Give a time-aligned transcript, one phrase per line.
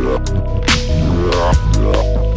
[0.00, 0.16] Yeah.
[1.30, 1.52] Yeah.
[1.76, 2.29] Yeah.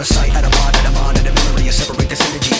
[0.00, 2.20] out of sight, out of mind, out of mind, out of memory, and separate this
[2.32, 2.59] energy.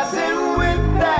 [0.00, 1.19] passing with that.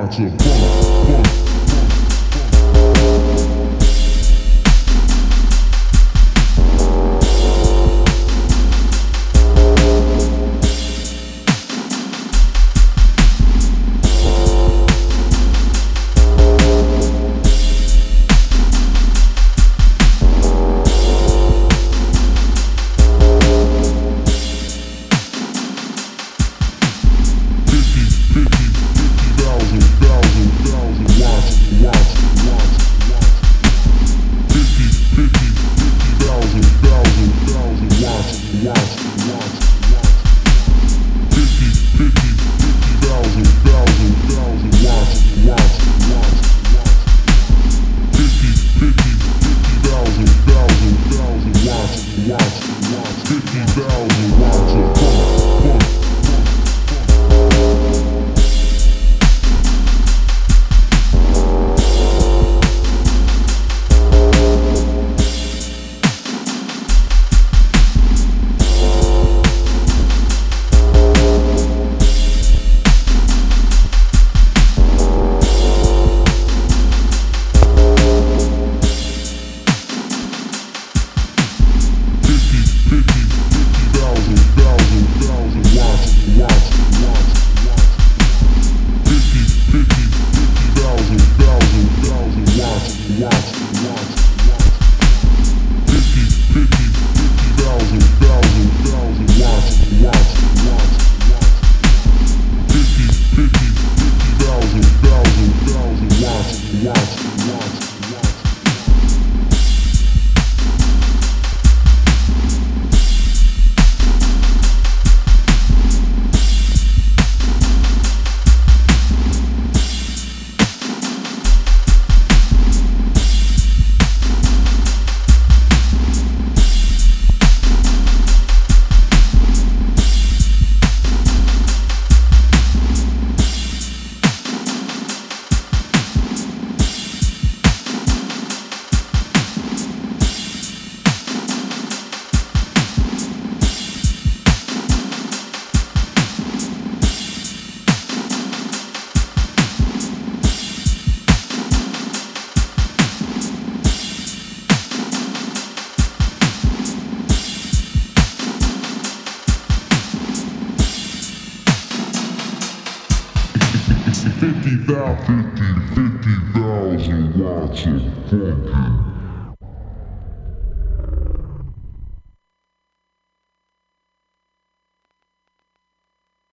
[0.00, 0.39] Norte.